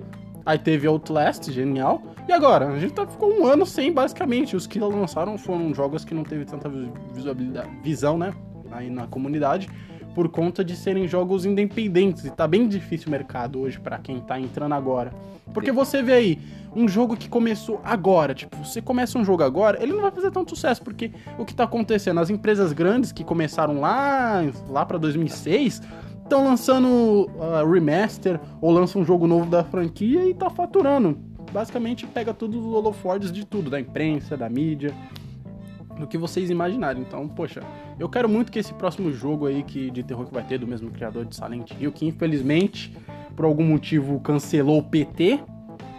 [0.46, 2.02] Aí teve Outlast, genial.
[2.28, 2.70] E agora?
[2.70, 4.56] A gente tá, ficou um ano sem, basicamente.
[4.56, 8.34] Os que lançaram foram jogos que não teve tanta vi- visualidade, visão, né?
[8.72, 9.70] Aí na comunidade.
[10.14, 12.26] Por conta de serem jogos independentes.
[12.26, 15.14] E tá bem difícil o mercado hoje pra quem tá entrando agora.
[15.54, 16.40] Porque você vê aí,
[16.76, 18.34] um jogo que começou agora.
[18.34, 20.82] Tipo, você começa um jogo agora, ele não vai fazer tanto sucesso.
[20.82, 22.20] Porque o que tá acontecendo?
[22.20, 25.82] As empresas grandes que começaram lá, lá pra 2006
[26.24, 31.18] estão lançando uh, remaster ou lançam um jogo novo da franquia e tá faturando.
[31.52, 34.94] Basicamente pega todos os holofortes de tudo, da imprensa, da mídia,
[36.00, 37.02] do que vocês imaginarem.
[37.02, 37.62] Então, poxa,
[38.00, 40.66] eu quero muito que esse próximo jogo aí que, de terror que vai ter, do
[40.66, 42.96] mesmo criador de Silent Hill, que infelizmente,
[43.36, 45.40] por algum motivo, cancelou o PT,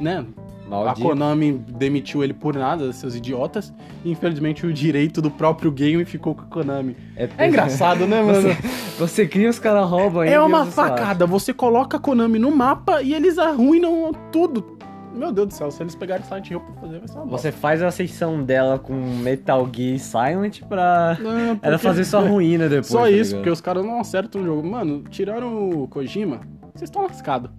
[0.01, 0.25] né?
[0.67, 1.01] A Maldito.
[1.09, 3.73] Konami demitiu ele por nada, seus idiotas.
[4.05, 6.97] E, infelizmente, o direito do próprio game ficou com a Konami.
[7.17, 8.41] É engraçado, né, mano?
[8.41, 8.57] Você,
[8.97, 10.31] você cria, os caras roubam aí.
[10.31, 11.27] É uma facada.
[11.27, 14.79] Você coloca a Konami no mapa e eles arruinam tudo.
[15.15, 17.39] Meu Deus do céu, se eles pegarem Silent Hill pra fazer, vai ser uma bosta.
[17.51, 22.21] Você faz a seição dela com Metal Gear Silent pra Não, ela porque- fazer sua
[22.21, 22.87] ruína depois.
[22.87, 24.67] Só tá isso, porque os caras não acertam o jogo.
[24.69, 26.41] Mano, tiraram o Kojima,
[26.75, 27.51] vocês estão lascados.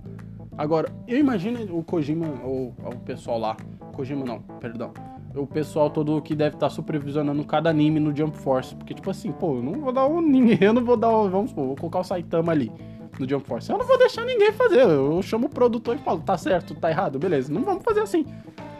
[0.57, 3.57] Agora, eu imagino o Kojima, ou, ou o pessoal lá.
[3.93, 4.91] Kojima não, perdão.
[5.35, 8.75] O pessoal todo que deve estar supervisionando cada anime no Jump Force.
[8.75, 11.29] Porque, tipo assim, pô, eu não vou dar o ninguém, eu não vou dar o.
[11.29, 12.71] Vamos supor, vou colocar o Saitama ali
[13.19, 13.69] no Jump Force.
[13.69, 14.81] Eu não vou deixar ninguém fazer.
[14.81, 17.51] Eu chamo o produtor e falo, tá certo, tá errado, beleza.
[17.51, 18.25] Não vamos fazer assim.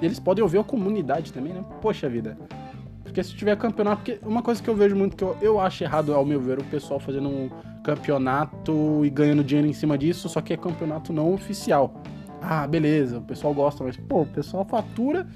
[0.02, 1.64] E eles podem ouvir a comunidade também, né?
[1.82, 2.38] Poxa vida.
[3.04, 5.84] Porque se tiver campeonato, porque uma coisa que eu vejo muito que eu, eu acho
[5.84, 7.50] errado, ao meu ver, o pessoal fazendo um
[7.84, 12.02] campeonato e ganhando dinheiro em cima disso, só que é campeonato não oficial.
[12.42, 15.28] Ah, beleza, o pessoal gosta, mas pô, o pessoal fatura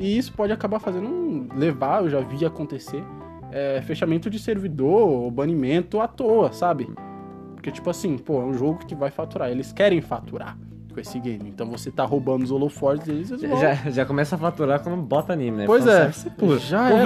[0.00, 3.04] e isso pode acabar fazendo um, levar, eu já vi acontecer,
[3.52, 6.88] é, fechamento de servidor, banimento à toa, sabe?
[7.60, 10.56] Porque tipo assim, pô, é um jogo que vai faturar, eles querem faturar
[10.94, 13.28] com esse game, então você tá roubando os holofortes deles.
[13.60, 15.66] Já, já começa a faturar quando bota anime, né?
[15.66, 16.10] Pois é.
[16.58, 17.04] Já era.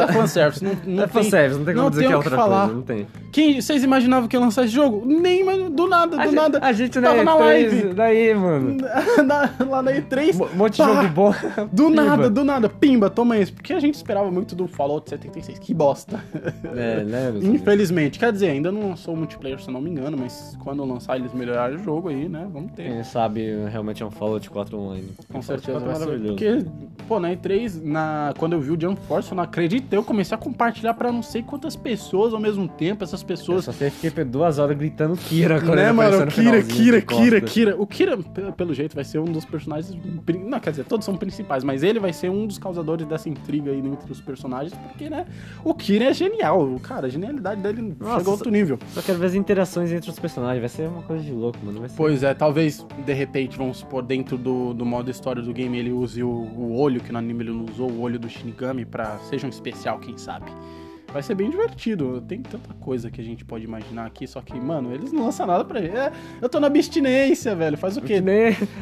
[0.00, 0.16] Convenhamos.
[0.16, 1.22] É fanservice, não, não é tem...
[1.22, 2.60] fanservice, não tem como não dizer tem que é o que outra falar.
[2.66, 3.06] coisa, não tem.
[3.32, 5.02] Quem, vocês imaginavam que ia lançar esse jogo?
[5.04, 6.58] Nem, mas do nada, do A nada.
[6.62, 7.94] a gente Tava na na E3, live.
[7.94, 8.76] daí, mano.
[9.26, 10.34] Na- lá na E3.
[10.52, 11.34] Um monte de jogo bom.
[11.72, 12.02] Do Pimba.
[12.04, 12.68] nada, do nada.
[12.68, 13.52] Pimba, toma isso.
[13.52, 15.58] Porque a gente esperava muito do Fallout 76.
[15.58, 16.18] Que bosta.
[16.74, 17.32] É, né?
[17.42, 18.18] Infelizmente.
[18.18, 21.16] Quer dizer, ainda não lançou o multiplayer, se eu não me engano, mas quando lançar
[21.18, 22.46] eles melhorarem o jogo aí, né?
[22.52, 22.84] Vamos ter.
[22.84, 25.08] Quem sabe realmente é um Fallout 4 online.
[25.30, 26.04] Com Fallout certeza 4 vai ser.
[26.06, 26.34] maravilhoso.
[26.36, 28.32] Porque, pô, na E3, na...
[28.38, 29.42] quando eu vi o Jump Force, eu não
[29.86, 29.98] acreditei.
[29.98, 33.04] Eu comecei a compartilhar pra não sei quantas pessoas ao mesmo tempo.
[33.04, 36.26] Essas Eu pessoas só sei que fiquei por duas horas gritando Kira quando né, mano?
[36.26, 37.40] Kira, Kira, Kira.
[37.40, 37.76] Kira.
[37.80, 39.96] O Kira, pe- pelo jeito, vai ser um dos personagens.
[40.44, 43.70] Não, quer dizer, todos são principais, mas ele vai ser um dos causadores dessa intriga
[43.70, 45.26] aí entre os personagens, porque, né?
[45.64, 46.78] O Kira é genial.
[46.82, 48.78] Cara, a genialidade dele Nossa, chegou a outro nível.
[48.92, 51.80] Só quero ver as interações entre os personagens, vai ser uma coisa de louco, mano.
[51.80, 51.96] Vai ser...
[51.96, 55.92] Pois é, talvez, de repente, vamos supor, dentro do, do modo história do game, ele
[55.92, 59.18] use o, o olho, que no anime ele não usou, o olho do Shinigami, pra
[59.28, 60.46] seja um especial, quem sabe.
[61.12, 62.20] Vai ser bem divertido.
[62.28, 65.46] Tem tanta coisa que a gente pode imaginar aqui, só que, mano, eles não lançam
[65.46, 65.96] nada pra gente.
[65.96, 67.78] É, eu tô na abstinência, velho.
[67.78, 68.22] Faz o quê?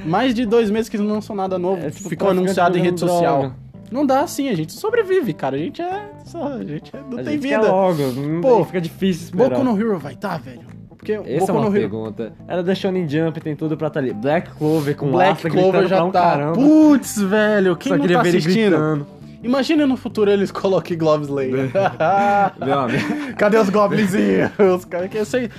[0.05, 1.85] Mais de dois meses que eles não lançam nada novo.
[1.85, 3.39] É, tipo, ficou anunciado em rede social.
[3.41, 3.57] droga.
[3.93, 5.55] Não dá assim, a gente sobrevive, cara.
[5.57, 6.11] A gente é.
[6.25, 7.61] Só, a gente é- não A tem vida.
[7.71, 7.99] logo,
[8.43, 9.51] Pô, fica difícil esperar.
[9.51, 10.63] Boku no Hero vai tá, velho?
[10.89, 11.73] Porque Essa é Boku uma no Hero.
[11.91, 12.33] pergunta.
[12.49, 14.13] Era da Shonen Jump, tem tudo pra estar ali.
[14.15, 16.53] Black Clover com Black Asta Clover já um tá.
[16.55, 18.71] Putz, velho, quem Só não tá assistindo?
[18.71, 19.07] gritando.
[19.45, 21.71] Imagina no futuro eles coloquem Glove Slayer.
[23.37, 24.51] Cadê os goblinzinhos?
[24.59, 25.51] Os caras que eu sei.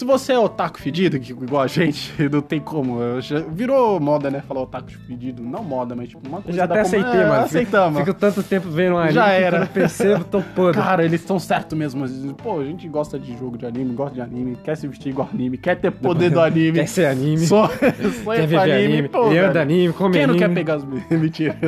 [0.00, 3.02] Se você é otaku fedido, que- igual a gente, não tem como.
[3.02, 4.42] eu já- virou moda, né?
[4.48, 5.42] Falar otaku fedido.
[5.42, 7.44] Não moda, mas tipo, uma Eu coisa já da até aceitei, é, mano.
[7.44, 7.98] Aceitamos.
[8.00, 9.58] Fico tanto tempo vendo anime Já era.
[9.58, 10.80] quando eu percebo, tô podre.
[10.80, 12.06] Cara, eles estão certo mesmo.
[12.42, 15.28] Pô, a gente gosta de jogo de anime, gosta de anime, quer se vestir igual
[15.34, 16.78] anime, quer ter poder do anime.
[16.78, 19.24] Quer ser anime, Só, só quer é viver pra anime, anime, pô,
[19.60, 20.48] anime, come Quem não anime.
[20.48, 20.84] quer pegar as...
[21.10, 21.58] Mentira.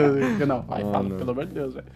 [0.47, 1.17] Não, vai, Ah, fala, não.
[1.19, 1.87] pelo amor de Deus, velho.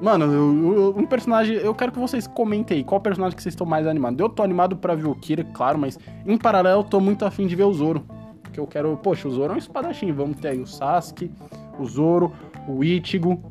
[0.00, 1.56] Mano, eu- eu- um personagem...
[1.56, 2.84] Eu quero que vocês comentem aí.
[2.84, 4.18] Qual personagem que vocês estão mais animados?
[4.18, 7.46] Eu tô animado pra ver o Kira, claro, mas em paralelo eu tô muito afim
[7.46, 8.04] de ver o Zoro.
[8.42, 8.96] Porque eu quero...
[8.96, 10.10] Poxa, o Zoro é um espadachim.
[10.12, 11.30] Vamos ter aí o Sasuke,
[11.78, 12.32] o Zoro,
[12.66, 13.42] o Ichigo...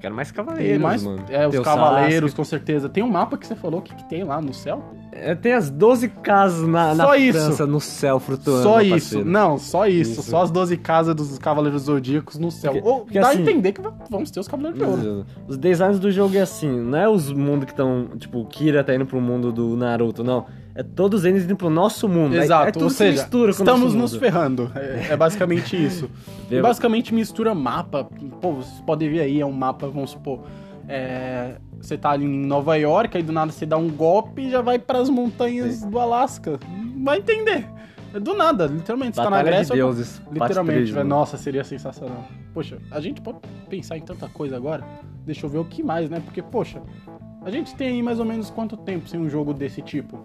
[0.00, 1.02] Quero mais Tem cavaleiros, mais...
[1.04, 1.22] mano.
[1.28, 2.36] É, os Tem o cavaleiros, Sasuke.
[2.36, 2.88] com certeza.
[2.88, 4.82] Tem um mapa que você falou que, que tem lá no céu?
[5.12, 7.38] É, tem as 12 casas na, na Só isso.
[7.38, 8.62] França, no céu, flutuando.
[8.62, 8.90] Só isso.
[8.92, 9.24] parceiro.
[9.28, 10.12] Não, só isso.
[10.20, 10.22] Isso.
[10.22, 12.72] Só as 12 casas dos Cavaleiros Zodíacos no céu.
[12.72, 15.02] Porque- Ou porque dá assim- a entender que vamos ter os Cavaleiros de Ouro.
[15.02, 15.26] Deus.
[15.46, 18.82] Os designs do jogo é assim, não é os mundos que estão, tipo, o Kira
[18.82, 20.46] tá indo pro mundo do Naruto, não.
[20.80, 22.34] É todos eles indo pro nosso mundo.
[22.36, 24.70] É- Exato, é, tudo ou se seja, mistura com estamos nos ferrando.
[24.74, 26.10] É, é basicamente isso.
[26.62, 28.08] Basicamente mistura mapa.
[28.40, 30.40] Pô, vocês podem ver aí, é um mapa, vamos supor.
[30.88, 34.50] é, você tá ali em Nova York, aí do nada você dá um golpe e
[34.50, 36.58] já vai pras montanhas do Alasca.
[37.02, 37.66] Vai entender.
[38.12, 39.16] É do nada, literalmente.
[39.16, 39.74] Você tá na Batalha Grécia.
[39.74, 40.20] de deuses.
[40.32, 40.96] Literalmente, velho.
[40.96, 41.08] mano.
[41.10, 42.24] Nossa, seria sensacional.
[42.52, 43.38] Poxa, a gente pode
[43.68, 44.82] pensar em tanta coisa agora.
[45.24, 46.20] Deixa eu ver o que mais, né?
[46.24, 46.82] Porque, poxa,
[47.42, 50.20] a gente tem aí mais ou menos quanto tempo sem um jogo desse tipo?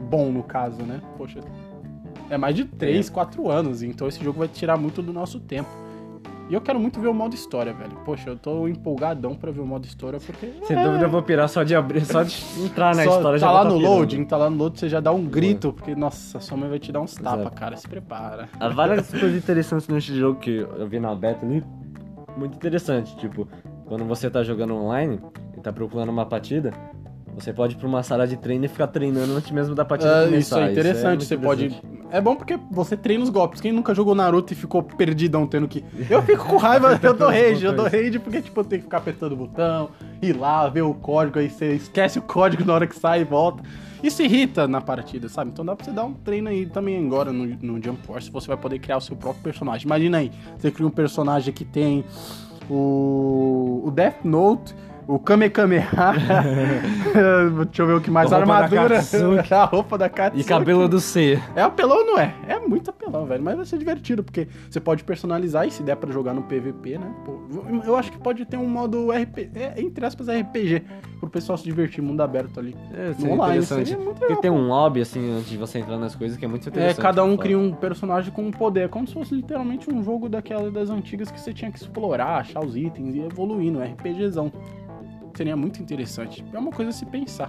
[0.00, 1.00] Bom, no caso, né?
[1.16, 1.40] Poxa,
[2.30, 3.82] é mais de 3, 4 anos.
[3.82, 5.68] Então esse jogo vai tirar muito do nosso tempo.
[6.48, 7.94] E eu quero muito ver o modo história, velho.
[8.06, 10.54] Poxa, eu tô empolgadão pra ver o modo história, porque.
[10.64, 12.34] Sem é, dúvida eu vou pirar só de abrir, só de
[12.64, 13.94] entrar na só história já tá vou lá tá no pirando.
[13.94, 16.78] loading, tá lá no loading, você já dá um grito, porque, nossa, sua mãe vai
[16.78, 17.76] te dar uns tapas, cara.
[17.76, 18.48] Se prepara.
[18.58, 21.62] Há várias coisas interessantes neste jogo que eu vi na beta ali.
[22.34, 23.46] Muito interessante, tipo,
[23.84, 25.20] quando você tá jogando online
[25.54, 26.72] e tá procurando uma partida,
[27.44, 30.22] você pode ir pra uma sala de treino e ficar treinando antes mesmo da partida
[30.22, 30.38] Ah, começar.
[30.38, 31.80] isso é interessante, muito você interessante.
[31.80, 31.98] pode.
[32.10, 33.60] É bom porque você treina os golpes.
[33.60, 35.84] Quem nunca jogou Naruto e ficou perdidão tendo que.
[36.08, 38.86] Eu fico com raiva, eu dou rage, eu dou rage porque, tipo, eu tenho que
[38.86, 39.90] ficar apertando o botão,
[40.22, 43.24] ir lá, ver o código, aí você esquece o código na hora que sai e
[43.24, 43.62] volta.
[44.02, 45.50] Isso irrita na partida, sabe?
[45.50, 48.46] Então dá pra você dar um treino aí também agora no, no Jump Force, você
[48.46, 49.86] vai poder criar o seu próprio personagem.
[49.86, 52.04] Imagina aí, você cria um personagem que tem
[52.70, 54.74] o, o Death Note,
[55.08, 55.88] o Kamehameha,
[57.66, 59.00] deixa eu ver o que mais, A armadura,
[59.50, 60.42] a roupa da Katsuki.
[60.42, 61.40] E cabelo do C.
[61.56, 62.34] É apelão ou não é?
[62.46, 63.42] É muito apelão, velho.
[63.42, 66.98] Mas vai ser divertido, porque você pode personalizar e se der pra jogar no PVP,
[66.98, 67.10] né?
[67.24, 67.40] Pô,
[67.84, 70.82] eu acho que pode ter um modo RPG, é, entre aspas, RPG,
[71.20, 72.76] pro pessoal se divertir, mundo aberto ali.
[72.94, 73.88] É, No seria online, interessante.
[73.88, 74.56] seria muito Porque legal, tem pô.
[74.58, 77.00] um lobby, assim, antes de você entrar nas coisas, que é muito É, interessante.
[77.02, 80.70] cada um cria um personagem com um poder, como se fosse literalmente um jogo daquela
[80.70, 84.52] das antigas que você tinha que explorar, achar os itens e evoluindo, RPGzão.
[85.38, 86.44] Seria muito interessante.
[86.52, 87.48] É uma coisa a se pensar.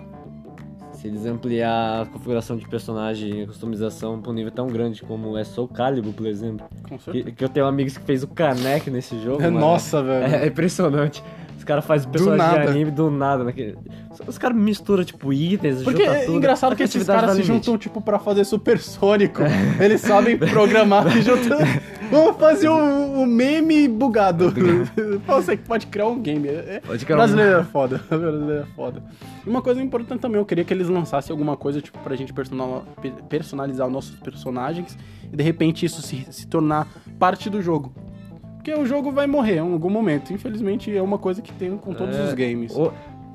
[0.91, 5.02] Se eles ampliar a configuração de personagem e a customização pra um nível tão grande
[5.02, 6.67] como é Soul Calibur, por exemplo.
[6.88, 7.25] Com certeza.
[7.25, 9.41] Que, que eu tenho amigos que fez o Kanek nesse jogo.
[9.41, 9.60] mano.
[9.60, 10.36] Nossa, velho.
[10.36, 11.23] É, é impressionante.
[11.59, 13.43] Os caras fazem personagem de anime do nada.
[13.43, 13.77] Naquele...
[14.25, 16.37] Os caras misturam, tipo, itens, Porque é tudo.
[16.37, 19.41] engraçado que esses caras se juntam, tipo, pra fazer supersônico.
[19.79, 21.21] Eles sabem programar e.
[22.09, 24.51] Vamos fazer o, o meme bugado.
[25.27, 26.47] Você pode criar um game.
[26.47, 28.01] É- Pode criar um- Brasileiro é foda.
[28.09, 29.03] Brasileiro é foda.
[29.45, 32.83] Uma coisa importante também, eu queria que eles lançassem alguma coisa, tipo, pra gente personal-
[33.01, 34.97] pe- personalizar os nossos personagens
[35.31, 36.87] e de repente isso se, se tornar
[37.19, 37.93] parte do jogo.
[38.59, 40.33] Porque o jogo vai morrer em algum momento.
[40.33, 42.75] Infelizmente é uma coisa que tem com todos É, os games.
[42.75, 42.91] o-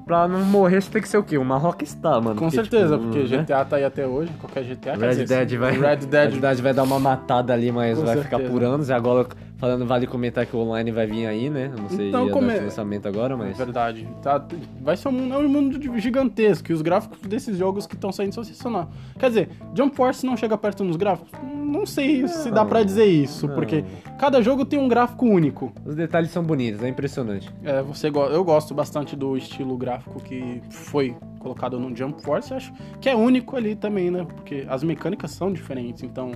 [0.07, 1.39] Pra não morrer, você tem que ser o quê?
[1.39, 2.35] Uma Rockstar, mano.
[2.37, 3.39] Com Porque, certeza, tipo, porque né?
[3.43, 4.97] GTA tá aí até hoje, qualquer GTA.
[4.97, 5.73] Red dizer, Dead vai.
[5.73, 6.31] Red Dead.
[6.35, 8.53] Red Dead vai dar uma matada ali, mas Com vai ficar certeza.
[8.53, 8.91] por anos.
[8.91, 9.27] E agora,
[9.65, 11.71] falando, vale comentar que o online vai vir aí, né?
[11.75, 13.57] Eu Não sei Então, como é- lançamento agora, É mas.
[13.57, 14.07] verdade.
[14.23, 14.45] Tá,
[14.83, 16.71] vai ser um é um mundo gigantesco.
[16.71, 18.89] E os gráficos desses jogos que estão saindo são sensacionais.
[19.19, 21.31] Quer dizer, Jump Force não chega perto nos gráficos?
[21.43, 23.55] Não sei se dá pra dizer isso, Não.
[23.55, 23.85] porque
[24.19, 25.73] cada jogo tem um gráfico único.
[25.85, 27.51] Os detalhes são bonitos, é impressionante.
[27.65, 32.53] É, você, go- eu gosto bastante do estilo gráfico que foi colocado no Jump Force,
[32.55, 34.25] acho que é único ali também, né?
[34.37, 36.33] Porque as mecânicas são diferentes, então,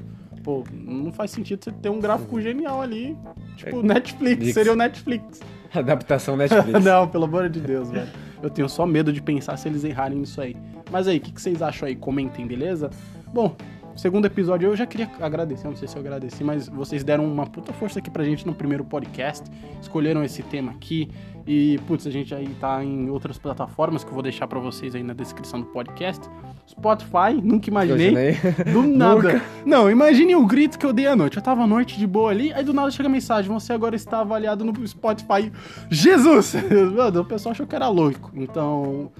[0.48, 3.14] pô, não faz sentido você ter um gráfico genial ali,
[3.54, 4.54] tipo Netflix, Netflix.
[4.54, 5.40] seria o Netflix.
[5.74, 6.72] Adaptação Netflix.
[6.82, 8.08] não, pelo amor de Deus, velho.
[8.42, 10.56] Eu tenho só medo de pensar se eles errarem nisso aí.
[10.90, 11.94] Mas aí, o que, que vocês acham aí?
[11.94, 12.88] Comentem, beleza?
[13.30, 13.54] Bom,
[13.94, 17.46] segundo episódio eu já queria agradecer, não sei se eu agradeci, mas vocês deram uma
[17.46, 19.44] puta força aqui pra gente no primeiro podcast,
[19.82, 21.10] escolheram esse tema aqui
[21.50, 24.94] e, putz, a gente aí tá em outras plataformas que eu vou deixar pra vocês
[24.94, 26.28] aí na descrição do podcast.
[26.68, 28.10] Spotify, nunca imaginei.
[28.10, 28.36] Imaginei.
[28.70, 29.32] Do nada.
[29.32, 29.42] Nunca.
[29.64, 31.38] Não, imagine o grito que eu dei à noite.
[31.38, 33.96] Eu tava à noite de boa ali, aí do nada chega a mensagem: você agora
[33.96, 35.50] está avaliado no Spotify.
[35.88, 36.54] Jesus!
[36.94, 38.30] Mano, o pessoal achou que era louco.
[38.34, 39.10] Então,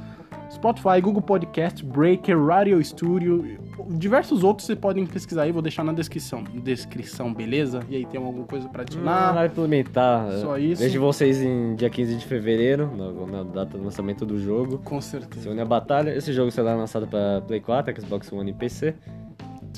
[0.51, 3.59] Spotify, Google Podcast, Breaker, Radio Studio,
[3.91, 6.43] diversos outros você podem pesquisar aí, vou deixar na descrição.
[6.43, 7.81] Descrição, beleza?
[7.89, 9.33] E aí tem alguma coisa pra Não adicionar?
[9.33, 10.31] vai implementar.
[10.41, 10.83] Só isso.
[10.83, 12.91] Vejo vocês em dia 15 de fevereiro,
[13.31, 14.79] na, data do lançamento do jogo.
[14.85, 15.51] Com Se certeza.
[15.51, 16.15] une a batalha.
[16.17, 18.95] Esse jogo será lançado para Play 4, Xbox One e PC.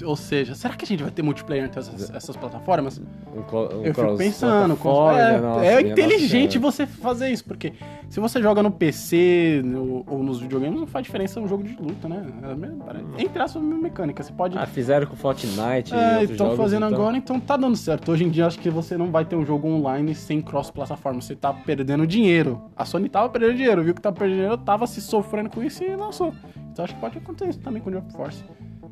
[0.05, 2.99] Ou seja, será que a gente vai ter multiplayer entre essas, essas plataformas?
[2.99, 7.73] Um, um Eu fico pensando, plataforma, é, nossa, é inteligente você fazer isso, porque
[8.09, 11.77] se você joga no PC no- ou nos videogames, não faz diferença um jogo de
[11.77, 12.25] luta, né?
[12.43, 14.23] É parece- Entre aspas, a mesma mecânica.
[14.23, 14.57] Você pode.
[14.57, 18.11] Ah, fizeram com Fortnite é, estão fazendo então- agora, então tá dando certo.
[18.13, 21.21] Hoje em dia, acho que você não vai ter um jogo online sem cross-plataforma.
[21.21, 22.63] Você tá perdendo dinheiro.
[22.77, 25.85] A Sony tava perdendo dinheiro, viu que tá perdendo dinheiro, tava se sofrendo com isso
[25.85, 26.33] e lançou.
[26.73, 28.43] Então acho que pode acontecer isso também com o Jump Force.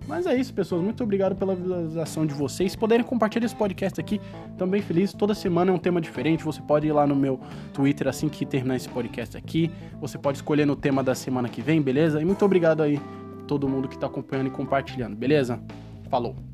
[0.09, 0.83] Mas é isso, pessoas.
[0.83, 2.73] Muito obrigado pela visualização de vocês.
[2.73, 4.19] Se puderem compartilhar esse podcast aqui,
[4.57, 5.13] também feliz.
[5.13, 6.43] Toda semana é um tema diferente.
[6.43, 7.39] Você pode ir lá no meu
[7.75, 9.71] Twitter assim que terminar esse podcast aqui.
[10.01, 12.23] Você pode escolher no tema da semana que vem, beleza?
[12.23, 12.99] E muito obrigado aí
[13.47, 15.61] todo mundo que tá acompanhando e compartilhando, beleza?
[16.09, 16.48] Falou!